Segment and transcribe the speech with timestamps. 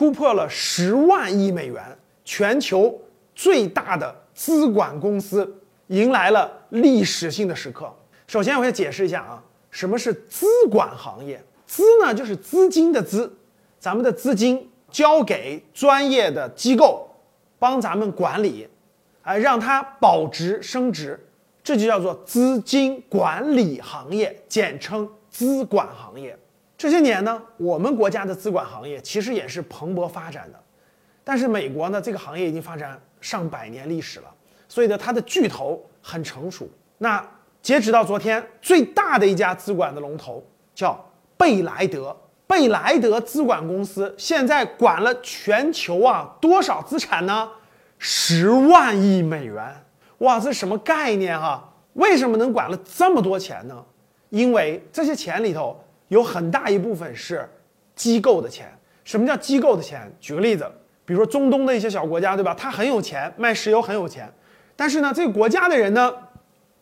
[0.00, 1.84] 突破了十万亿美元，
[2.24, 2.98] 全球
[3.34, 7.94] 最大的资管公司迎来了历史性的时刻。
[8.26, 11.38] 首先，我先解释一下啊，什么是资管行业？
[11.66, 13.30] 资呢，就是资金的资，
[13.78, 17.06] 咱们的资金交给专业的机构，
[17.58, 18.66] 帮咱们管理，
[19.20, 21.22] 哎，让它保值升值，
[21.62, 26.34] 这就叫做资金管理行业，简称资管行业。
[26.80, 30.58] 这些年呢，我们国家的资管行业其实也是蓬勃发展的，
[31.22, 34.34] 但是美国呢，这个行业已经发展上百年历史了，
[34.66, 36.66] 所以呢，它的巨头很成熟。
[36.96, 37.22] 那
[37.60, 40.42] 截止到昨天，最大的一家资管的龙头
[40.74, 40.98] 叫
[41.36, 42.16] 贝莱德，
[42.46, 47.46] 贝莱德资管公司现在管了全球啊多少资产呢？
[47.98, 49.84] 十万亿美元！
[50.20, 51.70] 哇，这什么概念哈？
[51.92, 53.84] 为什么能管了这么多钱呢？
[54.30, 55.78] 因为这些钱里头。
[56.10, 57.48] 有很大一部分是
[57.96, 58.70] 机构的钱。
[59.02, 60.08] 什么叫机构的钱？
[60.20, 60.64] 举个例子，
[61.04, 62.54] 比如说中东的一些小国家，对吧？
[62.54, 64.30] 他很有钱，卖石油很有钱，
[64.76, 66.12] 但是呢，这个国家的人呢，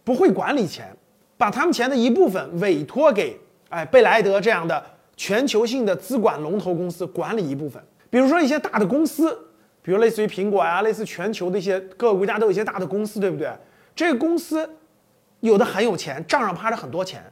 [0.05, 0.95] 不会管理钱，
[1.37, 4.85] 把他们钱的一部分委托给哎贝莱德这样的
[5.17, 7.83] 全球性的资管龙头公司管理一部分。
[8.11, 9.33] 比如说一些大的公司，
[9.81, 13.51] 比如类似于苹果呀，类似全球的一些各个国家都有一些大的公司，对不对？
[13.95, 14.69] 这个公司
[15.41, 17.23] 有的很有钱，账上趴着很多钱，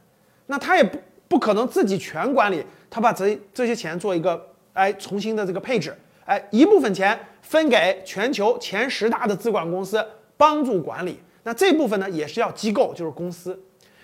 [0.45, 0.97] 那他也不。
[1.27, 4.41] 不可能自己全管理，他把这这些钱做一个
[4.73, 5.93] 哎重新的这个配置，
[6.25, 10.05] 哎一部分钱分给全球前十大的资管公司
[10.37, 13.59] 帮助管理，那这部分呢也是要机构就是公司，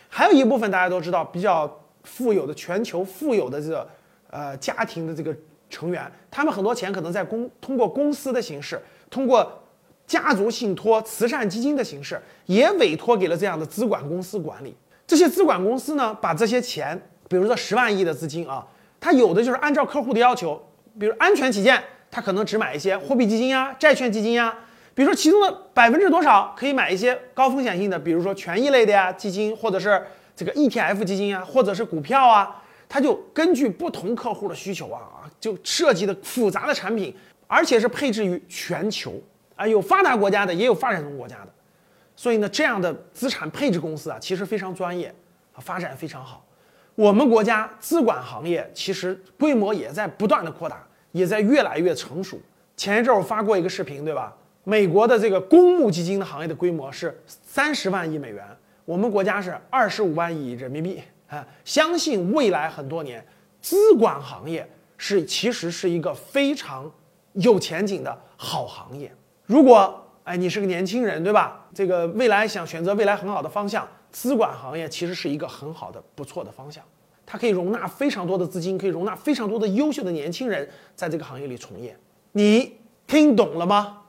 [0.10, 3.88] 还有一部分大家都知道比较富有的全球富有的这个
[4.30, 5.34] 呃家庭的这个
[5.70, 9.62] 成员，他们很多钱可能在公通过公司的形式，通过
[10.06, 14.76] 家族信托、慈善基金的形式，也委托给了这样的资管公司管理。
[15.08, 17.02] 这些资管公司呢，把这些钱。
[17.34, 18.64] 比如说十万亿的资金啊，
[19.00, 20.64] 它有的就是按照客户的要求，
[21.00, 24.56] 比如安全起见，它可能只买一些货币基金呀、债券基金呀。
[24.94, 30.00] 比如说其中的百分之多少可以买一些高风险性的，比如说权益类的呀基金，或者是
[30.36, 32.62] 这个 ETF 基金呀，或者是股票啊。
[32.88, 37.12] 它就根据不同客户的需求啊啊，就设计的复杂的产品，
[37.48, 39.20] 而且是配置于全球
[39.56, 41.48] 啊，有发达国家的，也有发展中国家的。
[42.16, 45.12] 所以呢，这样的资产配置公司啊，其实非常专业
[45.54, 46.46] 啊，发展非常好。
[46.96, 52.40] 我们国家资管行业其实规模也在不断的扩大，也在越来越成熟。
[52.78, 54.36] 前一阵我发过一个视频，对吧？
[54.64, 58.46] 美国的这个公募基金的行业的规模是三十万亿美元，
[58.86, 61.46] 我们国家是二十五万亿人民币啊！
[61.66, 63.26] 相信未来很多年，
[63.60, 64.68] 资管行业
[64.98, 66.90] 是其实是一个非常
[67.34, 69.12] 有前景的好行业。
[69.46, 71.66] 如果哎你是个年轻人，对吧？
[71.74, 73.88] 这个未来想选择未来很好的方向。
[74.12, 76.84] 资管行业其实是一个很好的、不错的方向，
[77.26, 81.98] 它可以容纳非常多的资金，可以容纳非常多的优秀的年轻人在这个行业里从业。
[82.34, 84.03] 你听懂了吗？